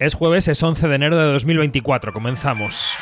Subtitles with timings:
[0.00, 2.14] Es jueves, es 11 de enero de 2024.
[2.14, 2.96] Comenzamos.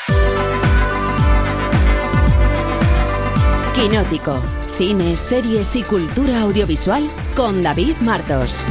[3.76, 4.42] Quinótico.
[4.76, 8.64] Cine, series y cultura audiovisual con David Martos.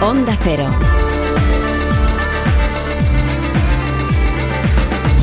[0.00, 1.01] Onda Cero.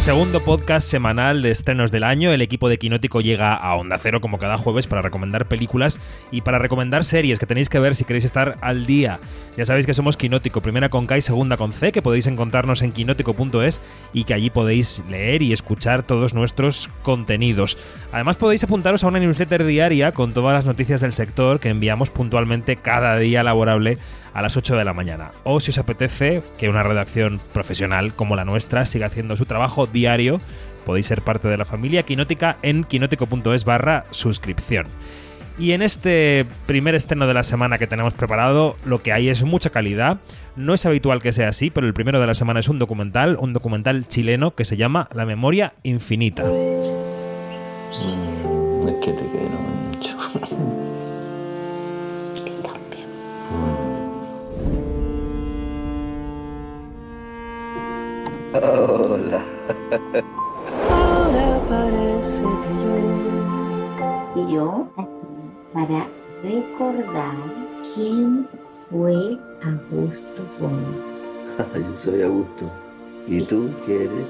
[0.09, 2.31] Segundo podcast semanal de estrenos del año.
[2.31, 6.01] El equipo de Quinótico llega a Onda Cero como cada jueves para recomendar películas
[6.31, 9.19] y para recomendar series que tenéis que ver si queréis estar al día.
[9.55, 12.81] Ya sabéis que somos Quinótico, primera con K y segunda con C, que podéis encontrarnos
[12.81, 17.77] en quinótico.es y que allí podéis leer y escuchar todos nuestros contenidos.
[18.11, 22.09] Además podéis apuntaros a una newsletter diaria con todas las noticias del sector que enviamos
[22.09, 23.99] puntualmente cada día laborable
[24.33, 25.31] a las 8 de la mañana.
[25.43, 29.87] O si os apetece que una redacción profesional como la nuestra siga haciendo su trabajo
[29.87, 30.41] diario,
[30.85, 34.87] podéis ser parte de la familia Quinótica en quinótico.es barra suscripción.
[35.59, 39.43] Y en este primer estreno de la semana que tenemos preparado, lo que hay es
[39.43, 40.19] mucha calidad.
[40.55, 43.35] No es habitual que sea así, pero el primero de la semana es un documental,
[43.37, 46.43] un documental chileno que se llama La memoria infinita.
[46.45, 46.77] Mm,
[48.87, 49.23] es que te
[58.51, 59.45] Hola.
[60.89, 64.41] Ahora parece que yo.
[64.41, 65.27] Y yo aquí
[65.71, 66.07] para
[66.41, 67.35] recordar
[67.93, 68.47] quién
[68.89, 70.97] fue Augusto Bono.
[71.75, 72.71] yo soy Augusto.
[73.27, 74.27] ¿Y tú qué eres?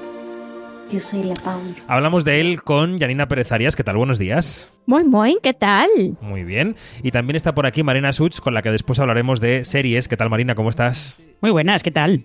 [0.90, 1.72] Yo soy la Paula.
[1.86, 3.74] Hablamos de él con Janina Pérez Arias.
[3.74, 3.96] ¿Qué tal?
[3.96, 4.70] Buenos días.
[4.84, 5.88] Muy, muy, ¿qué tal?
[6.20, 6.76] Muy bien.
[7.02, 10.08] Y también está por aquí Marina Such, con la que después hablaremos de series.
[10.08, 10.54] ¿Qué tal, Marina?
[10.56, 11.22] ¿Cómo estás?
[11.40, 12.24] Muy buenas, ¿qué tal?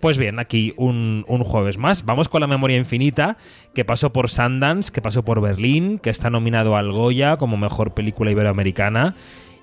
[0.00, 2.04] Pues bien, aquí un, jueves más.
[2.04, 3.36] Vamos con la memoria infinita,
[3.74, 7.94] que pasó por Sundance, que pasó por Berlín, que está nominado al Goya como mejor
[7.94, 9.14] película iberoamericana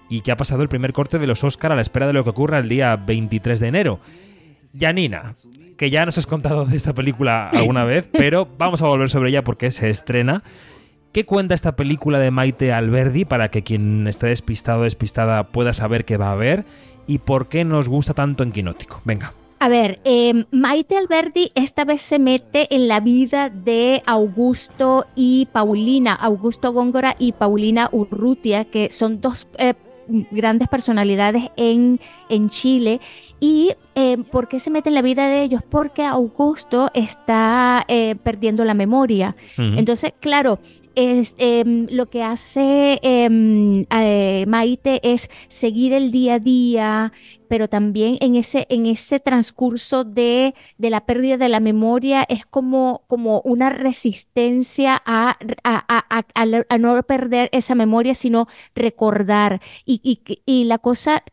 [0.09, 2.23] y que ha pasado el primer corte de los Oscar a la espera de lo
[2.23, 3.99] que ocurra el día 23 de enero.
[4.77, 5.35] Janina,
[5.77, 9.29] que ya nos has contado de esta película alguna vez, pero vamos a volver sobre
[9.29, 10.43] ella porque se estrena.
[11.11, 15.73] ¿Qué cuenta esta película de Maite Alberdi para que quien esté despistado o despistada pueda
[15.73, 16.65] saber qué va a ver?
[17.05, 19.01] ¿Y por qué nos gusta tanto en Quinótico?
[19.03, 19.33] Venga.
[19.61, 25.47] A ver, em, Maite Alberdi esta vez se mete en la vida de Augusto y
[25.51, 29.75] Paulina, Augusto Góngora y Paulina Urrutia, que son dos eh,
[30.31, 31.99] grandes personalidades en,
[32.29, 33.01] en Chile.
[33.39, 35.61] ¿Y em, por qué se mete en la vida de ellos?
[35.69, 39.35] Porque Augusto está eh, perdiendo la memoria.
[39.57, 40.57] Entonces, claro,
[40.95, 47.13] es, em, lo que hace em, eh, Maite es seguir el día a día,
[47.47, 52.45] pero también en ese, en ese transcurso de, de la pérdida de la memoria es
[52.45, 56.05] como, como una resistencia a, a,
[56.69, 59.61] a, no perder esa memoria, sino recordar.
[59.85, 61.23] Y, y, y la cosa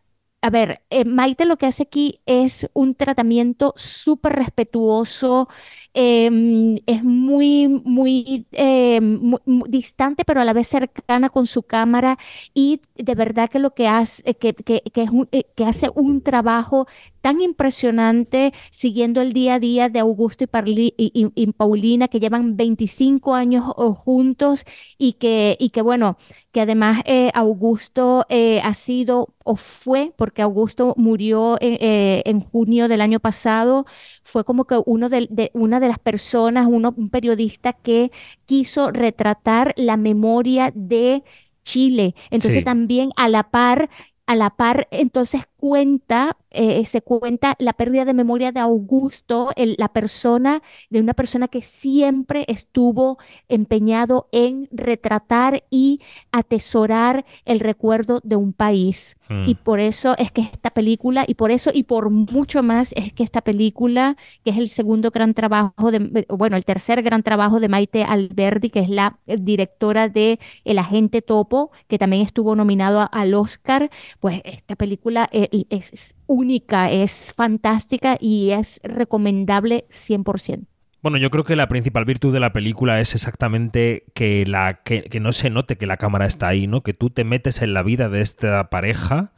[0.41, 5.49] a ver, eh, Maite lo que hace aquí es un tratamiento súper respetuoso,
[5.95, 9.33] Em, es muy, muy, em,
[9.67, 12.19] distante, pero a la vez cercana con su cámara
[12.55, 16.23] y de verdad que lo que hace, eh, que, que, es eh, que hace un
[16.23, 16.87] trabajo
[17.21, 23.35] tan impresionante siguiendo el día a día de Augusto y, y, Paulina, que llevan 25
[23.35, 23.65] años
[24.05, 24.65] juntos
[24.99, 26.17] y que, y que bueno,
[26.53, 33.21] que además eh, Augusto ha sido o fue, porque Augusto murió en junio del año
[33.21, 33.87] pasado,
[34.23, 38.11] fue como que uno de, de, una de las personas, uno, un periodista que
[38.47, 41.23] quiso retratar la memoria de
[41.69, 42.15] Chile.
[42.31, 43.91] Entonces también a la par,
[44.27, 49.89] a la par, entonces cuenta, eh, se cuenta la pérdida de memoria de Augusto, la
[49.89, 58.37] persona, de una persona que siempre estuvo empeñado en retratar y atesorar el recuerdo de
[58.37, 59.19] un país.
[59.29, 59.59] Y mm.
[59.65, 63.25] por eso es que esta película, y por eso y por mucho más, es que
[63.25, 67.69] esta película, que es el segundo gran trabajo, de, bueno, el tercer gran trabajo de
[67.69, 73.35] Maite Alberdi, que es la directora de El Agente Topo, que también estuvo nominado al
[73.35, 73.91] Oscar,
[74.21, 75.29] pues esta película...
[75.33, 80.67] Eh, es, única, es fantástica y es recomendable 100%.
[81.01, 85.21] Bueno, yo creo que la principal virtud de la película es exactamente que, la, que,
[85.21, 86.83] no se note que la cámara está ahí, ¿no?
[86.83, 89.33] Que tú te metes en la vida de esta pareja.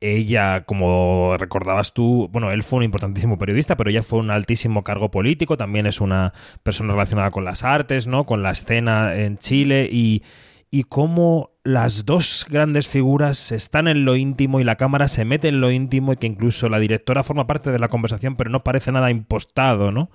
[0.00, 4.82] Ella, como recordabas tú, bueno, él fue un importantísimo periodista, pero ella fue un altísimo
[4.82, 6.32] cargo político, también es una
[6.62, 8.24] persona relacionada con las artes, ¿no?
[8.24, 10.22] Con la escena en Chile y,
[10.70, 15.48] y cómo las dos grandes figuras están en lo íntimo y la cámara se mete
[15.48, 18.62] en lo íntimo y que incluso la directora forma parte de la conversación pero no
[18.62, 20.10] parece nada impostado, ¿no?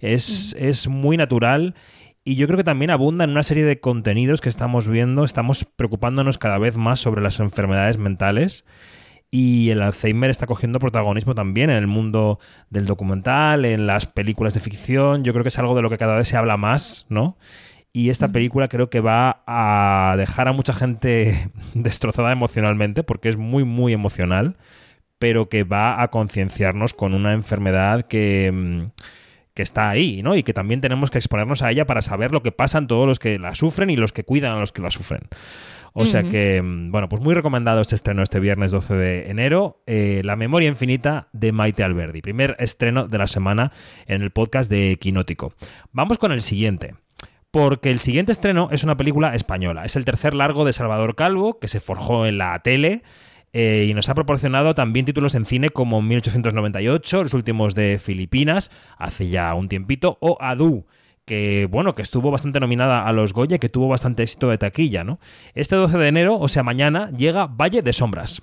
[0.00, 1.76] Es, es muy natural
[2.24, 5.64] y yo creo que también abunda en una serie de contenidos que estamos viendo, estamos
[5.64, 8.64] preocupándonos cada vez más sobre las enfermedades mentales
[9.30, 12.40] y el Alzheimer está cogiendo protagonismo también en el mundo
[12.70, 15.22] del documental, en las películas de ficción.
[15.22, 17.36] Yo creo que es algo de lo que cada vez se habla más, ¿no?
[17.98, 23.36] Y esta película creo que va a dejar a mucha gente destrozada emocionalmente, porque es
[23.36, 24.54] muy, muy emocional,
[25.18, 29.02] pero que va a concienciarnos con una enfermedad que, mm,
[29.52, 30.36] que está ahí, ¿no?
[30.36, 33.18] Y que también tenemos que exponernos a ella para saber lo que pasan todos los
[33.18, 35.22] que la sufren y los que cuidan a los que la sufren.
[35.92, 39.82] O sea que, mm, bueno, pues muy recomendado este estreno este viernes 12 de enero,
[39.88, 43.72] eh, La memoria infinita de Maite Alberdi, primer estreno de la semana
[44.06, 45.52] en el podcast de Quinótico.
[45.90, 46.94] Vamos con el siguiente.
[47.50, 49.84] Porque el siguiente estreno es una película española.
[49.84, 53.02] Es el tercer largo de Salvador Calvo, que se forjó en la tele,
[53.52, 58.70] eh, y nos ha proporcionado también títulos en cine como 1898, los últimos de Filipinas,
[58.98, 60.84] hace ya un tiempito, o Adu,
[61.24, 65.04] que bueno, que estuvo bastante nominada a los Goya, que tuvo bastante éxito de taquilla,
[65.04, 65.18] ¿no?
[65.54, 68.42] Este 12 de enero, o sea, mañana, llega Valle de Sombras.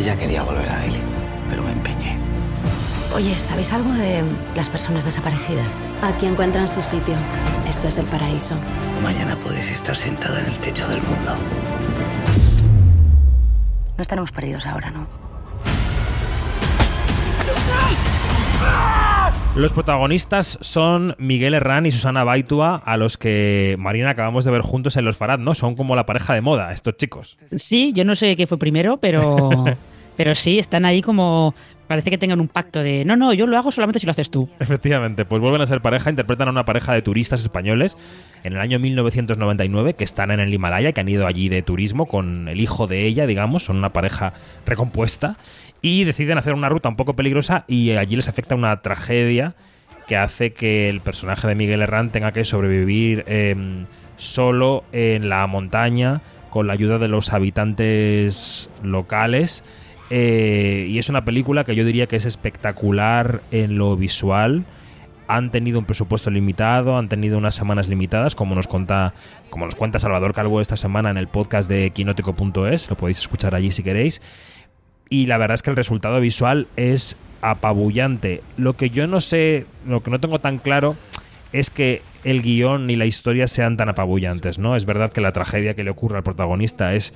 [0.00, 1.15] Ella quería volver a él.
[3.16, 4.22] Oye, ¿sabéis algo de
[4.54, 5.80] las personas desaparecidas?
[6.02, 7.14] Aquí encuentran su sitio.
[7.66, 8.56] Este es el paraíso.
[9.02, 11.34] Mañana puedes estar sentado en el techo del mundo.
[13.96, 15.06] No estaremos perdidos ahora, ¿no?
[19.54, 24.60] Los protagonistas son Miguel Herrán y Susana Baitua, a los que Marina acabamos de ver
[24.60, 25.54] juntos en Los Farad, ¿no?
[25.54, 27.38] Son como la pareja de moda, estos chicos.
[27.56, 29.64] Sí, yo no sé qué fue primero, pero,
[30.16, 31.54] pero sí, están ahí como
[31.86, 34.30] Parece que tengan un pacto de no, no, yo lo hago solamente si lo haces
[34.30, 34.48] tú.
[34.58, 37.96] Efectivamente, pues vuelven a ser pareja, interpretan a una pareja de turistas españoles
[38.42, 42.06] en el año 1999 que están en el Himalaya, que han ido allí de turismo
[42.06, 44.32] con el hijo de ella, digamos, son una pareja
[44.66, 45.36] recompuesta
[45.80, 49.54] y deciden hacer una ruta un poco peligrosa y allí les afecta una tragedia
[50.08, 53.86] que hace que el personaje de Miguel Herrán tenga que sobrevivir em,
[54.16, 56.20] solo en la montaña
[56.50, 59.62] con la ayuda de los habitantes locales
[60.10, 64.64] eh, y es una película que yo diría que es espectacular en lo visual.
[65.28, 69.12] Han tenido un presupuesto limitado, han tenido unas semanas limitadas, como nos cuenta,
[69.50, 73.54] como nos cuenta Salvador Calvo esta semana en el podcast de quinótico.es, lo podéis escuchar
[73.54, 74.22] allí si queréis.
[75.08, 78.42] Y la verdad es que el resultado visual es apabullante.
[78.56, 80.96] Lo que yo no sé, lo que no tengo tan claro
[81.52, 84.76] es que el guion ni la historia sean tan apabullantes, ¿no?
[84.76, 87.14] Es verdad que la tragedia que le ocurre al protagonista es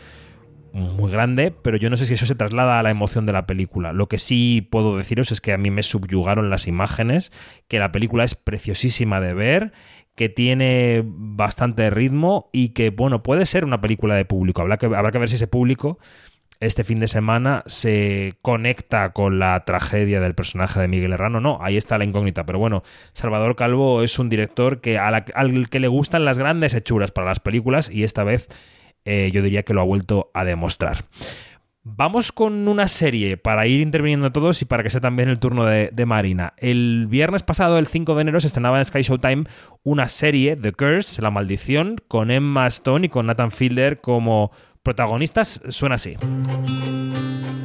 [0.73, 3.47] muy grande, pero yo no sé si eso se traslada a la emoción de la
[3.47, 3.93] película.
[3.93, 7.33] Lo que sí puedo deciros es que a mí me subyugaron las imágenes,
[7.69, 9.73] que la película es preciosísima de ver,
[10.15, 14.63] que tiene bastante ritmo y que, bueno, puede ser una película de público.
[14.63, 15.99] Habrá que, habrá que ver si ese público
[16.61, 21.41] este fin de semana se conecta con la tragedia del personaje de Miguel Herrano.
[21.41, 22.45] No, ahí está la incógnita.
[22.45, 22.83] Pero bueno,
[23.13, 25.25] Salvador Calvo es un director que al
[25.71, 28.49] que le gustan las grandes hechuras para las películas y esta vez
[29.05, 31.05] eh, yo diría que lo ha vuelto a demostrar.
[31.83, 35.65] Vamos con una serie para ir interviniendo todos y para que sea también el turno
[35.65, 36.53] de, Marina.
[36.59, 39.45] El viernes pasado, el 5 de enero, se estrenaba en Sky Showtime
[39.83, 44.51] una serie, The Curse, La Maldición, con Emma Stone y con Nathan Fielder como
[44.83, 45.63] protagonistas.
[45.71, 46.19] Suena así.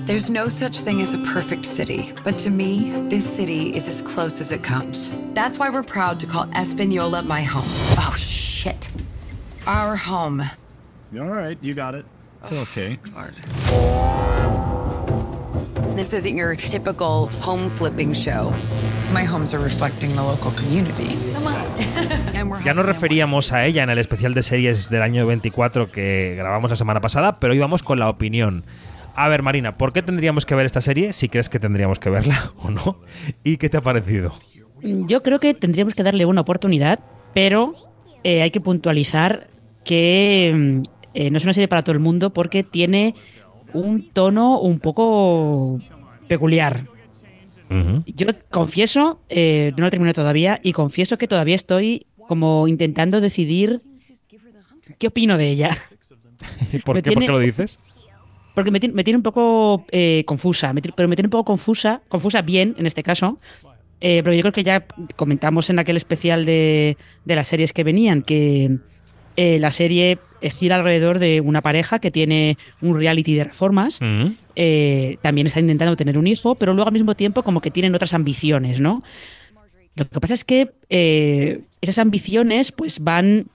[0.05, 4.01] There's no such thing as a perfect city, but to me, this city is as
[4.01, 5.11] close as it comes.
[5.33, 7.67] That's why we're proud to call Espanola my home.
[7.97, 8.89] Oh, shit.
[9.67, 10.43] Our home.
[11.17, 12.06] All right, you got it.
[12.44, 12.97] It's okay.
[15.95, 18.51] This isn't your typical home flipping show.
[19.13, 21.31] My homes are reflecting the local communities.
[22.66, 26.69] Ya nos referíamos a ella en el especial de series del año 24 que grabamos
[26.69, 28.66] la semana pasada, pero hoy vamos con la opinión.
[29.16, 31.13] A ver, Marina, ¿por qué tendríamos que ver esta serie?
[31.13, 32.99] Si crees que tendríamos que verla o no.
[33.44, 34.33] ¿Y qué te ha parecido?
[34.81, 36.99] Yo creo que tendríamos que darle una oportunidad,
[37.33, 37.73] pero
[38.23, 39.47] eh, hay que puntualizar
[39.85, 40.81] que mm,
[41.16, 43.16] eh, no es una serie para todo el mundo porque tiene
[43.74, 45.80] un tono un poco
[46.28, 46.88] peculiar.
[48.06, 53.81] Yo confieso, eh, no lo terminé todavía, y confieso que todavía estoy como intentando decidir
[55.00, 55.69] qué opino de ella.
[56.86, 57.80] ¿Por, qué, lo dices?
[58.54, 62.76] Porque me, tiene un poco eh, confusa, pero me tiene un poco confusa, confusa bien
[62.78, 63.40] en este caso,
[64.00, 68.22] pero yo creo que ya comentamos en aquel especial de, de las series que venían
[68.22, 68.78] que
[69.35, 73.99] eh, la serie gira alrededor de una pareja que tiene un reality de reformas.
[74.01, 74.27] Mm.
[74.56, 77.95] Eh, también está intentando tener un hijo, pero luego al mismo tiempo como que tienen
[77.95, 79.04] otras ambiciones, ¿no?
[79.95, 83.47] Lo que pasa es que eh, esas ambiciones pues van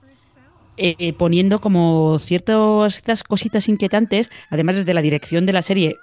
[1.19, 5.97] poniendo como ciertas cositas inquietantes, además desde la dirección de la serie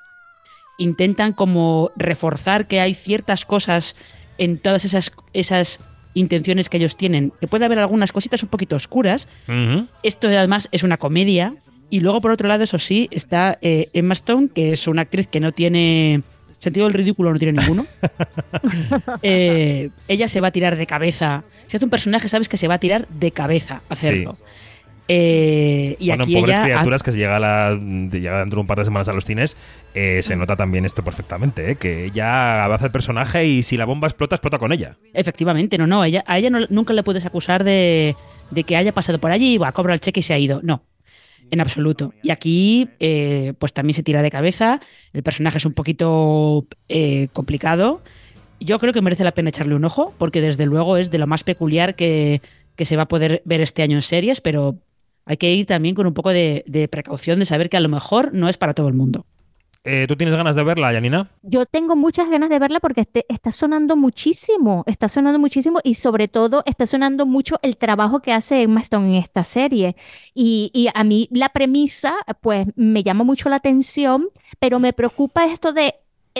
[0.77, 3.95] intentan como reforzar que hay ciertas cosas
[4.37, 5.79] en todas esas, esas
[6.19, 9.27] intenciones que ellos tienen, que puede haber algunas cositas un poquito oscuras.
[10.03, 11.53] Esto además es una comedia,
[11.89, 15.27] Y luego, por otro lado, eso sí, está eh, Emma Stone, que es una actriz
[15.27, 16.21] que no tiene
[16.57, 17.85] sentido del ridículo, no tiene ninguno.
[19.21, 21.43] Eh, ella se va a tirar de cabeza.
[21.67, 24.33] Si hace un personaje, sabes que se va a tirar de cabeza hacerlo.
[24.33, 24.43] Sí.
[25.07, 28.39] Eh, y bueno, aquí en pobres ella ha- criaturas que se llega, a la, llega
[28.39, 29.55] dentro de un par de semanas a los cines,
[29.93, 31.75] eh, se nota también esto perfectamente, ¿eh?
[31.75, 34.97] que ella avanza el personaje y si la bomba explota, explota con ella.
[35.13, 36.03] Efectivamente, no, no.
[36.03, 38.15] Ella, a ella no- nunca le puedes acusar de,
[38.51, 40.59] de que haya pasado por allí, va, cobra el cheque y se ha ido.
[40.61, 40.83] No,
[41.51, 42.13] en absoluto.
[42.21, 44.81] Y aquí, eh, pues también se tira de cabeza.
[45.13, 48.01] El personaje es un poquito eh, complicado.
[48.59, 51.27] Yo creo que merece la pena echarle un ojo, porque desde luego es de lo
[51.27, 52.41] más peculiar que,
[52.75, 54.75] que se va a poder ver este año en series, pero
[55.27, 57.89] hay que ir también con un poco de, de precaución de saber que a lo
[57.89, 59.25] mejor no es para todo el mundo.
[59.83, 61.31] Eh, ¿Tú tienes ganas de verla, Janina?
[61.43, 65.93] Yo tengo muchas ganas de verla porque este- está sonando muchísimo, está sonando muchísimo y
[65.93, 69.95] sobre todo está sonando mucho el trabajo que hace Emma Stone en esta serie.
[70.33, 74.29] Y, y a mí la premisa, pues me llama mucho la atención,
[74.59, 75.95] pero me preocupa esto de,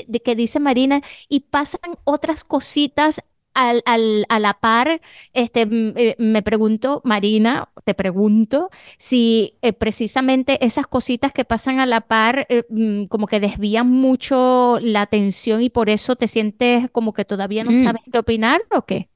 [0.08, 3.22] de que dice Marina y pasan otras cositas
[3.58, 5.02] al, al- a la par.
[5.34, 11.86] Este, eh, me pregunto, Marina, te pregunto si eh, precisamente esas cositas que pasan a
[11.86, 12.64] la par eh,
[13.10, 17.72] como que desvían mucho la atención y por eso te sientes como que todavía no
[17.72, 17.84] Mm.
[17.84, 19.10] sabes qué opinar o qué.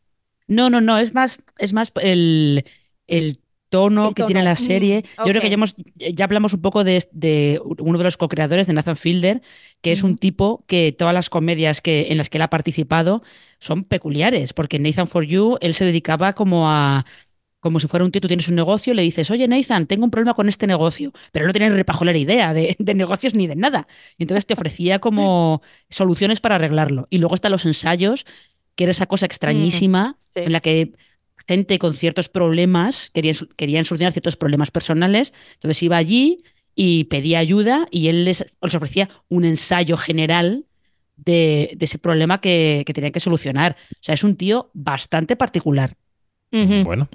[0.48, 2.66] No, no, no, es más, es más el,
[3.08, 3.40] el
[3.72, 5.04] tono El que tiene la serie.
[5.18, 8.18] mm, Yo creo que ya, hemos, ya hablamos un poco de, de uno de los
[8.18, 9.42] co-creadores, de Nathan Fielder,
[9.82, 13.24] que es un tipo que todas las comedias que, en las que él ha participado
[13.60, 17.06] son peculiares, porque en Nathan For You él se dedicaba como a...
[17.60, 20.12] Como si fuera un tío, tú tienes un negocio, le dices, oye Nathan, tengo un
[20.12, 23.56] problema con este negocio, pero no tiene ni repajolera idea de, de negocios ni de
[23.56, 23.88] nada.
[24.18, 27.06] Y entonces te ofrecía como soluciones para arreglarlo.
[27.12, 28.26] Y luego están los ensayos,
[28.76, 30.42] que era esa cosa extrañísima sí.
[30.46, 30.94] en la que
[31.52, 37.40] gente con ciertos problemas querían, querían solucionar ciertos problemas personales, entonces iba allí y pedía
[37.40, 40.64] ayuda y él les, les ofrecía un ensayo general
[41.18, 43.76] de, de ese problema que, que tenían que solucionar.
[43.92, 45.98] O sea, es un tío bastante particular.
[46.52, 47.10] Bueno.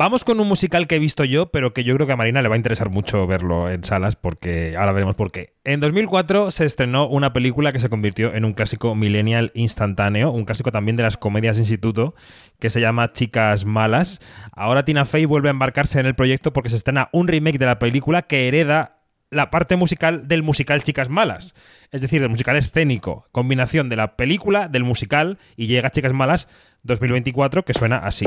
[0.00, 2.40] Vamos con un musical que he visto yo, pero que yo creo que a Marina
[2.40, 5.54] le va a interesar mucho verlo en salas, porque ahora veremos por qué.
[5.64, 10.44] En 2004 se estrenó una película que se convirtió en un clásico millennial instantáneo, un
[10.44, 12.14] clásico también de las comedias de instituto,
[12.60, 14.20] que se llama Chicas Malas.
[14.52, 17.66] Ahora Tina Fey vuelve a embarcarse en el proyecto porque se estrena un remake de
[17.66, 19.00] la película que hereda
[19.30, 21.56] la parte musical del musical Chicas Malas.
[21.90, 23.24] Es decir, del musical escénico.
[23.32, 26.48] Combinación de la película, del musical y llega Chicas Malas
[26.84, 28.26] 2024 que suena así.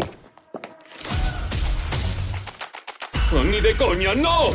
[3.71, 4.51] De coña, no!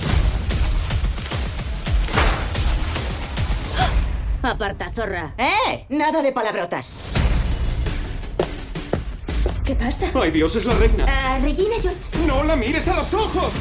[4.43, 5.35] Aparta, zorra.
[5.39, 5.87] ¡Eh!
[5.89, 7.01] Nada de palabrotas.
[9.65, 10.11] ¿Qué pasa?
[10.15, 11.07] ¡Ay, Dios, es la reina!
[11.09, 12.27] Ah, Regina George.
[12.27, 13.55] ¡No la mires a los ojos!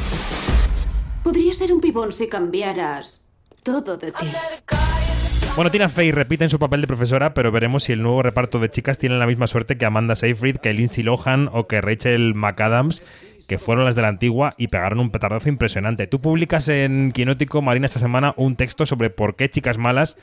[1.24, 3.22] Podría ser un pibón si cambiaras
[3.64, 4.26] todo de ti.
[5.56, 8.58] Bueno, Tina Fey repite en su papel de profesora, pero veremos si el nuevo reparto
[8.58, 12.34] de chicas tiene la misma suerte que Amanda Seyfried, que Lindsay Lohan o que Rachel
[12.34, 13.02] McAdams,
[13.46, 16.06] que fueron las de la antigua y pegaron un petardazo impresionante.
[16.06, 20.16] Tú publicas en Quinótico, Marina, esta semana un texto sobre por qué Chicas Malas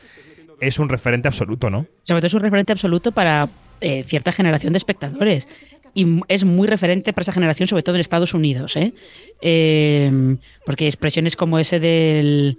[0.60, 1.88] es un referente absoluto, ¿no?
[2.04, 3.50] Sobre todo es un referente absoluto para
[3.82, 5.48] eh, cierta generación de espectadores.
[5.94, 8.76] Y es muy referente para esa generación, sobre todo en Estados Unidos.
[8.78, 8.94] ¿eh?
[9.42, 12.58] Eh, porque expresiones como ese del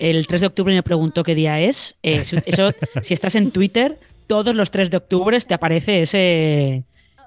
[0.00, 1.96] el 3 de octubre me preguntó qué día es.
[2.02, 6.84] eh, eso, si estás en Twitter, todos los 3 de octubre te aparece ese,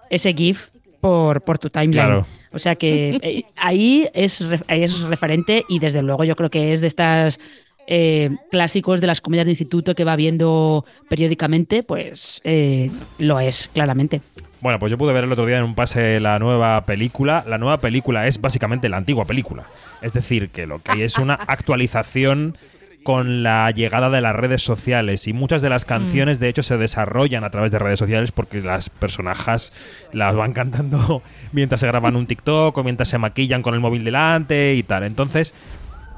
[0.10, 0.70] ese GIF
[1.04, 2.06] por, por tu timeline.
[2.06, 2.26] Claro.
[2.54, 6.72] O sea que eh, ahí es, ahí es referente y desde luego yo creo que
[6.72, 7.42] es de estas
[7.88, 13.70] eh, clásicos de las comedias de instituto que va viendo periódicamente, pues eh, lo es,
[13.74, 14.22] claramente.
[14.62, 17.44] Bueno, pues yo pude ver el otro día en un pase la nueva película.
[17.46, 19.66] La nueva película es básicamente la antigua película.
[20.02, 22.56] Es decir, que lo que hay es una actualización
[23.04, 26.78] con la llegada de las redes sociales y muchas de las canciones de hecho se
[26.78, 29.74] desarrollan a través de redes sociales porque las personajes
[30.14, 34.04] las van cantando mientras se graban un TikTok o mientras se maquillan con el móvil
[34.04, 35.04] delante y tal.
[35.04, 35.54] Entonces,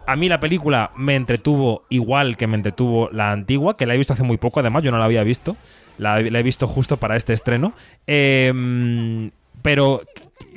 [0.07, 3.97] a mí la película me entretuvo igual que me entretuvo la antigua, que la he
[3.97, 5.57] visto hace muy poco, además, yo no la había visto.
[5.97, 7.73] La, la he visto justo para este estreno.
[8.05, 10.01] Em, pero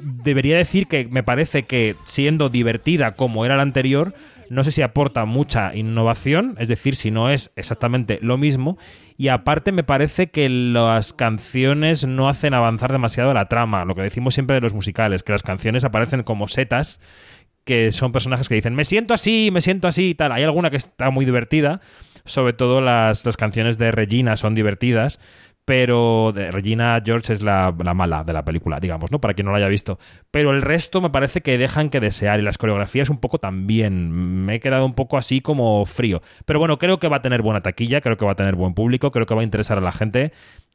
[0.02, 4.14] debería decir que me parece que siendo divertida como era la anterior,
[4.50, 8.78] no sé si aporta mucha innovación, es decir, si no es exactamente lo mismo.
[9.16, 14.02] Y aparte me parece que las canciones no hacen avanzar demasiado la trama, lo que
[14.02, 17.00] decimos siempre de los musicales, que las canciones aparecen como setas
[17.64, 20.32] que son personajes que dicen, me siento así, me siento así y tal.
[20.32, 21.82] Hay alguna que está muy divertida,
[22.24, 25.20] sobre todo las, las canciones de Regina son divertidas,
[25.68, 29.20] pero Regina George es la, la mala de la película, digamos, ¿no?
[29.20, 29.98] Para quien no la haya visto.
[30.30, 34.10] Pero el resto me parece que dejan que desear y las coreografías un poco también.
[34.46, 36.22] Me he quedado un poco así como frío.
[36.46, 38.72] Pero bueno, creo que va a tener buena taquilla, creo que va a tener buen
[38.72, 40.32] público, creo que va a interesar a la gente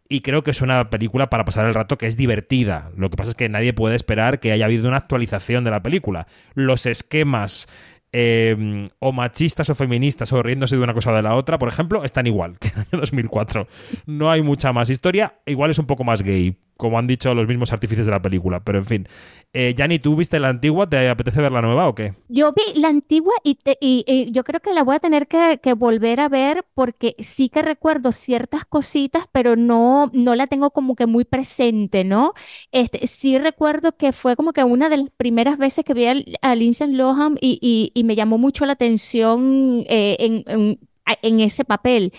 [0.09, 2.91] y creo que es una película para pasar el rato que es divertida.
[2.95, 5.81] Lo que pasa es que nadie puede esperar que haya habido una actualización de la
[5.81, 6.27] película.
[6.53, 7.67] Los esquemas
[8.13, 11.67] eh, o machistas o feministas o riéndose de una cosa o de la otra, por
[11.67, 13.67] ejemplo, están igual que en el año 2004.
[14.05, 17.48] No hay mucha más historia, igual es un poco más gay, como han dicho los
[17.48, 19.08] mismos artífices de la película, pero en fin.
[19.56, 20.89] Eh, ¿tú viste la antigua?
[20.89, 22.15] ¿Te apetece ver la nueva o qué?
[22.27, 25.27] Yo vi la antigua y, te- y- y yo creo que la voy a tener
[25.27, 30.48] que, que volver a ver porque sí que recuerdo ciertas cositas, pero no, no la
[30.48, 32.34] tengo como que muy presente, ¿no?
[32.72, 36.25] Este, sí recuerdo que fue como que una de las primeras veces que vi al-
[36.42, 41.18] a Lindsay Lohan y, y- y me llamó mucho la atención eh, en, en- a-
[41.22, 42.13] en ese papel.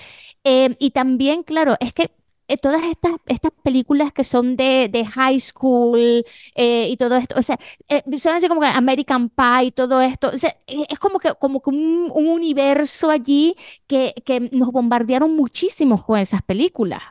[0.44, 2.11] Eh, y también, claro, es que
[2.48, 6.24] eh, todas estas, estas películas que son de, de high school
[6.54, 7.58] eh, y todo esto, o sea,
[7.88, 10.30] eh, son así como que American Pie y todo esto.
[10.34, 14.70] O sea, eh, es como que, como que un, un universo allí que, que nos
[14.72, 17.02] bombardearon muchísimo con esas películas.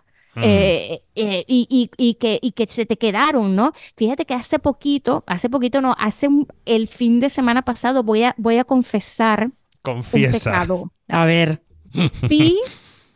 [0.42, 3.72] Eh, eh, y, y- y que, y que se te quedaron, ¿no?
[3.96, 8.24] Fíjate que hace poquito, hace poquito no, hace un- el fin de semana pasado voy
[8.24, 10.52] a, voy a confesar un Confiesa.
[10.52, 10.92] pecado.
[11.10, 11.62] A ver.
[12.22, 12.60] Vi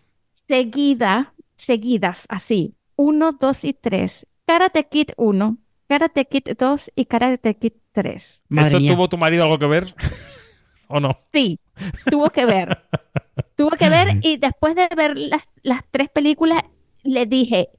[0.31, 4.25] seguida, seguidas, así, uno, dos y tres.
[4.45, 8.43] Karate Kid 1, Karate Kid 2 y Karate Kid 3.
[8.47, 8.93] Madre ¿Esto mía.
[8.93, 9.93] tuvo tu marido algo que ver?
[10.87, 11.17] ¿O no?
[11.33, 11.59] Sí,
[12.09, 12.83] tuvo que ver.
[13.55, 16.63] tuvo que ver y después de ver las, las tres películas,
[17.03, 17.69] le dije,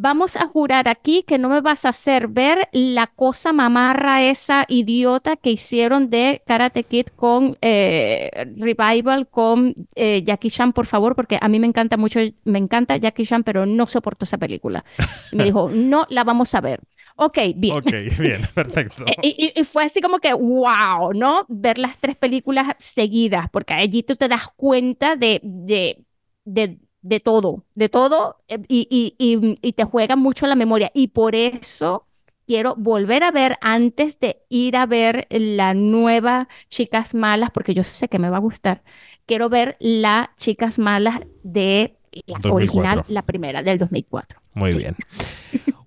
[0.00, 4.64] vamos a jurar aquí que no me vas a hacer ver la cosa mamarra esa
[4.68, 11.14] idiota que hicieron de Karate Kid con eh, Revival, con eh, Jackie Chan, por favor,
[11.16, 14.84] porque a mí me encanta mucho, me encanta Jackie Chan, pero no soporto esa película.
[15.30, 16.80] Y me dijo, no la vamos a ver.
[17.16, 17.78] Ok, bien.
[17.78, 19.04] Ok, bien, perfecto.
[19.06, 21.46] Eh, Y, y- y fue así como que, wow, ¿no?
[21.48, 26.04] Ver las tres películas seguidas, porque allí tú te das cuenta de, de,
[26.44, 30.90] de, de todo, de todo, eh, y, y, y, y te juega mucho la memoria.
[30.94, 32.06] Y por eso
[32.46, 37.84] quiero volver a ver antes de ir a ver la nueva Chicas Malas, porque yo
[37.84, 38.82] sé que me va a gustar.
[39.26, 42.54] Quiero ver la Chicas Malas de la 2004.
[42.54, 44.40] original, la primera, del 2004.
[44.54, 44.96] Muy bien.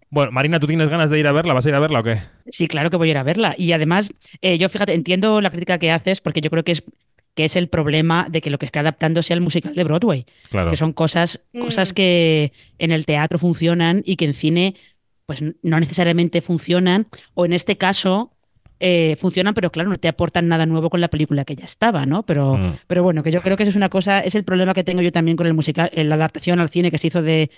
[0.10, 1.54] Bueno, Marina, ¿tú tienes ganas de ir a verla?
[1.54, 2.20] ¿Vas a ir a verla o qué?
[2.48, 3.56] Sí, claro que voy a ir a verla.
[3.58, 6.84] Y además, eh, yo fíjate, entiendo la crítica que haces porque yo creo que es,
[7.36, 10.26] que es el problema de que lo que esté adaptando sea el musical de Broadway.
[10.50, 10.70] Claro.
[10.70, 11.60] Que son cosas, Mm.
[11.62, 14.76] cosas que en el teatro funcionan y que en cine
[15.26, 17.08] pues no necesariamente funcionan.
[17.34, 18.30] O en este caso
[18.86, 22.06] eh, funcionan, pero claro, no te aportan nada nuevo con la película que ya estaba,
[22.06, 22.24] ¿no?
[22.24, 22.74] Pero, Mm.
[22.88, 25.02] pero bueno, que yo creo que eso es una cosa, es el problema que tengo
[25.02, 27.50] yo también con el musical, en la adaptación al cine que se hizo de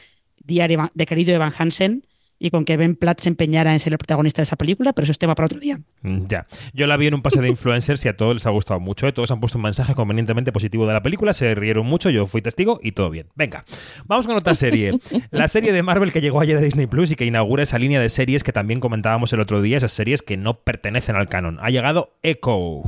[0.43, 2.05] Diario Evan- de querido Evan Hansen
[2.39, 5.03] y con que Ben Platt se empeñara en ser el protagonista de esa película, pero
[5.03, 5.79] eso es tema para otro día.
[6.01, 6.47] Mm, Ya.
[6.73, 9.07] Yo la vi en un pase de influencers y a todos les ha gustado mucho.
[9.07, 9.11] ¿eh?
[9.13, 12.41] Todos han puesto un mensaje convenientemente positivo de la película, se rieron mucho, yo fui
[12.41, 13.27] testigo y todo bien.
[13.35, 13.63] Venga,
[14.05, 14.99] vamos con otra serie.
[15.31, 17.99] La serie de Marvel que llegó ayer a Disney Plus y que inaugura esa línea
[17.99, 21.57] de series que también comentábamos el otro día, esas series que no pertenecen al canon.
[21.61, 22.83] Ha llegado Echo.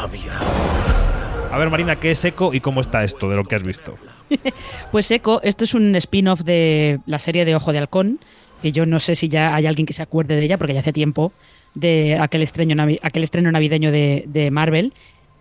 [0.00, 0.32] Rabia.
[1.52, 3.96] A ver, Marina, ¿qué es Echo y cómo está esto de lo que has visto?
[4.92, 8.18] Pues Echo, esto es un spin-off de la serie de Ojo de Halcón,
[8.62, 10.80] que yo no sé si ya hay alguien que se acuerde de ella, porque ya
[10.80, 11.32] hace tiempo,
[11.74, 14.92] de aquel estreno, navi- aquel estreno navideño de, de Marvel.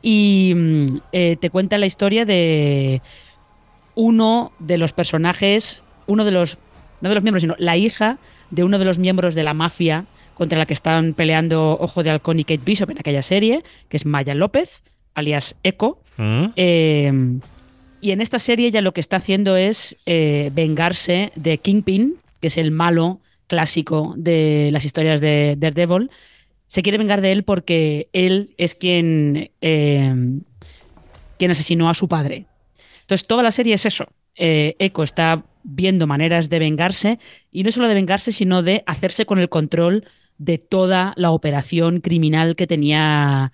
[0.02, 3.02] Y mm, eh, te cuenta la historia de
[3.96, 6.58] uno de los personajes, uno de los,
[7.02, 8.18] no de los miembros, sino la hija
[8.52, 12.12] de uno de los miembros de la mafia contra la que están peleando Ojo de
[12.12, 14.84] Halcón y Kate Bishop en aquella serie, que es Maya López,
[15.16, 16.00] alias Echo.
[16.18, 16.46] ¿Mm?
[16.56, 17.40] Eh,
[18.02, 22.48] y en esta serie ya lo que está haciendo es eh, vengarse de Kingpin, que
[22.48, 26.12] es el malo clásico de las historias de Daredevil.
[26.68, 30.14] Se quiere vengar de él porque él es quien, eh,
[31.40, 32.46] quien asesinó a su padre.
[33.02, 34.08] Entonces toda la serie es eso.
[34.36, 37.20] Eh, Echo está viendo maneras de vengarse
[37.52, 40.06] y no solo de vengarse, sino de hacerse con el control
[40.38, 43.54] de toda la operación criminal que tenía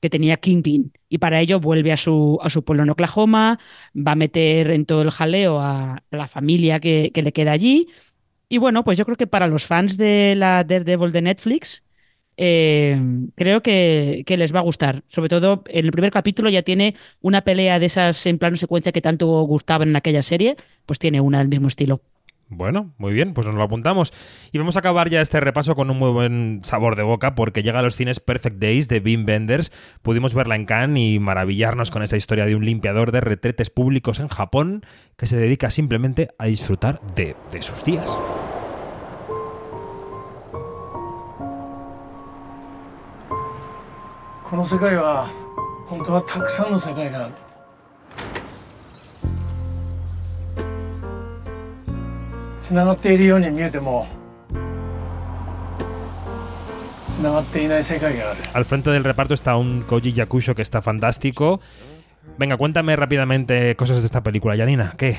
[0.00, 0.92] que tenía Kingpin.
[1.08, 3.58] Y para ello vuelve a su, a su pueblo en Oklahoma,
[3.96, 7.88] va a meter en todo el jaleo a la familia que, que le queda allí.
[8.48, 11.84] Y bueno, pues yo creo que para los fans de la Daredevil de Netflix,
[12.36, 13.00] eh,
[13.34, 15.04] creo que, que les va a gustar.
[15.08, 18.92] Sobre todo en el primer capítulo ya tiene una pelea de esas en plano secuencia
[18.92, 22.02] que tanto gustaban en aquella serie, pues tiene una del mismo estilo.
[22.48, 24.12] Bueno, muy bien, pues nos lo apuntamos.
[24.52, 27.64] Y vamos a acabar ya este repaso con un muy buen sabor de boca porque
[27.64, 29.72] llega a los cines Perfect Days de Wim Wenders.
[30.02, 34.20] Pudimos verla en Cannes y maravillarnos con esa historia de un limpiador de retretes públicos
[34.20, 34.82] en Japón
[35.16, 38.16] que se dedica simplemente a disfrutar de, de sus días.
[52.65, 54.07] つながっているように見えても
[57.11, 61.59] つながっていない世界がある Al frente del reparto está un Koji Yakusho que está fantástico.
[62.37, 64.93] Venga, cuéntame rápidamente cosas de esta película, Yanina.
[64.97, 65.17] ¿Qué?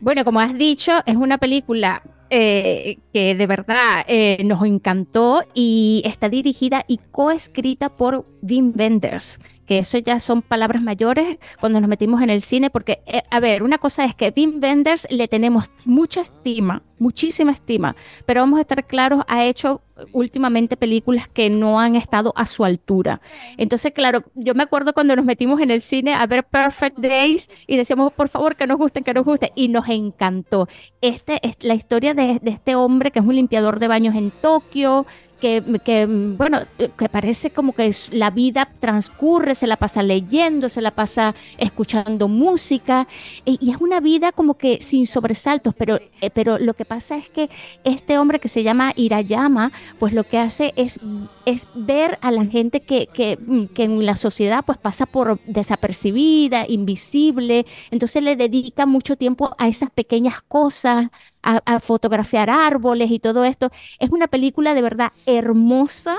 [0.00, 6.02] Bueno, como has dicho, es una película eh, que de verdad eh, nos encantó y
[6.04, 11.89] está dirigida y coescrita por Wim Wenders que eso ya son palabras mayores cuando nos
[11.89, 15.27] metimos en el cine, porque, eh, a ver, una cosa es que Wim Wenders le
[15.27, 21.49] tenemos mucha estima, muchísima estima, pero vamos a estar claros, ha hecho últimamente películas que
[21.49, 23.21] no han estado a su altura.
[23.57, 27.49] Entonces, claro, yo me acuerdo cuando nos metimos en el cine a ver Perfect Days
[27.65, 30.67] y decíamos, por favor, que nos gusten, que nos gusten, y nos encantó.
[31.01, 34.31] Este es la historia de, de este hombre que es un limpiador de baños en
[34.31, 35.05] Tokio,
[35.39, 36.59] que, que, bueno,
[36.97, 42.27] que parece como que la vida transcurre, se la pasa leyendo, se la pasa escuchando
[42.27, 43.07] música,
[43.45, 47.17] y, y es una vida como que sin sobresaltos, pero, eh, pero lo que pasa
[47.17, 47.49] es que
[47.83, 50.99] este hombre que se llama Irayama, pues lo que hace es,
[51.45, 53.37] es ver a la gente que, que,
[53.73, 59.67] que en la sociedad pues pasa por desapercibida, invisible, entonces le dedica mucho tiempo a
[59.67, 61.07] esas pequeñas cosas,
[61.43, 63.69] a, fotografiar árboles y todo esto.
[63.99, 66.17] Es una película de verdad hermosa.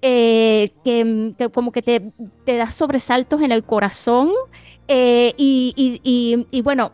[0.00, 2.12] Eh, que, como que te,
[2.44, 4.30] te, da sobresaltos en el corazón
[4.86, 6.92] eh, y, y, y, bueno,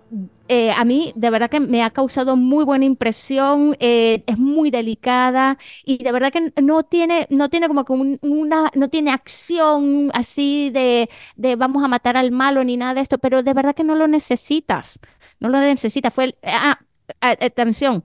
[0.49, 5.59] eh, a mí de verdad que me ha causado muy buena impresión, es muy delicada
[5.85, 7.85] y de verdad que no tiene, no tiene como
[8.23, 13.03] una, no tiene acción así de, de vamos a matar al malo ni nada de
[13.03, 14.99] esto, pero de verdad que no lo necesitas,
[15.41, 16.13] no lo necesitas.
[16.15, 16.79] Fue el, ah,
[17.21, 18.05] atención,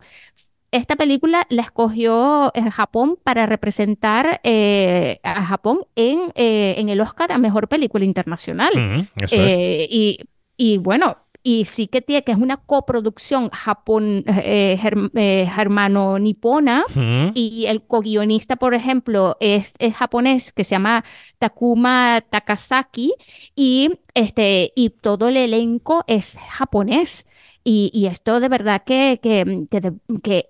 [0.71, 7.31] esta película la escogió Japón para representar eh, a Japón en, eh, en, el Oscar
[7.31, 8.71] a Mejor Película Internacional.
[8.75, 10.19] Mm, eso eh, y,
[10.57, 17.31] y, bueno, y sí que tiene que es una coproducción japón germ, germano-nipona mm.
[17.33, 21.03] y el co-guionista, por ejemplo, es, es, japonés que se llama
[21.39, 23.13] Takuma Takasaki
[23.55, 27.25] y, este, y todo el elenco es japonés.
[27.63, 30.47] Y, y, esto de verdad que, que, que, que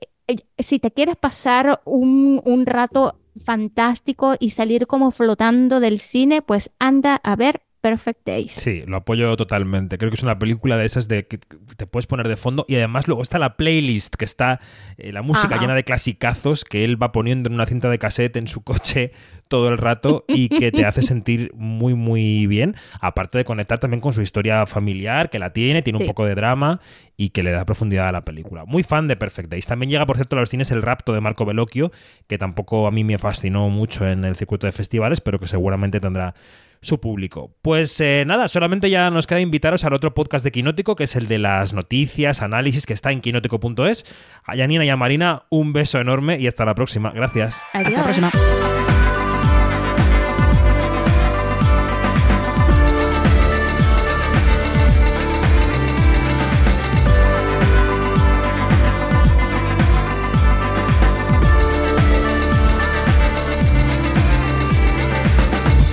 [0.60, 6.72] si te quieres pasar un, un, rato fantástico y salir como flotando del cine, pues
[6.80, 8.52] anda a ver Perfect Days.
[8.52, 9.98] Sí, lo apoyo totalmente.
[9.98, 12.76] Creo que es una película de esas de que te puedes poner de fondo y
[12.76, 14.60] además luego está la playlist que está
[14.98, 15.62] eh, la música Ajá.
[15.62, 19.12] llena de clasicazos que él va poniendo en una cinta de cassette en su coche
[19.48, 24.02] todo el rato y que te hace sentir muy muy bien, aparte de conectar también
[24.02, 26.82] con su historia familiar que la tiene, tiene un poco de drama
[27.18, 28.66] y que le da profundidad a la película.
[28.66, 29.68] Muy fan de Perfect Days.
[29.68, 31.92] También llega, por cierto, a los cines el rapto de Marco Bellocchio,
[32.28, 36.00] que tampoco a mí me fascinó mucho en el circuito de festivales, pero que seguramente
[36.00, 36.36] tendrá
[36.82, 37.56] su público.
[37.62, 41.16] Pues eh, nada, solamente ya nos queda invitaros al otro podcast de Quinótico, que es
[41.16, 44.06] el de las noticias, análisis, que está en quinótico.es.
[44.44, 47.12] A Yanina y a Marina, un beso enorme y hasta la próxima.
[47.12, 47.62] Gracias.
[47.74, 47.88] Adiós.
[47.88, 48.89] Hasta la próxima.